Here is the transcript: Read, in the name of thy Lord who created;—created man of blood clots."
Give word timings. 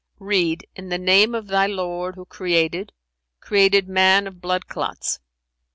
Read, 0.17 0.65
in 0.75 0.89
the 0.89 0.97
name 0.97 1.35
of 1.35 1.45
thy 1.45 1.67
Lord 1.67 2.15
who 2.15 2.25
created;—created 2.25 3.87
man 3.87 4.25
of 4.25 4.41
blood 4.41 4.65
clots." 4.67 5.19